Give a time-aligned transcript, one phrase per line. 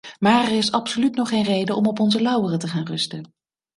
[0.19, 3.33] Maar er is absoluut nog geen reden om op onze lauweren te gaan rusten.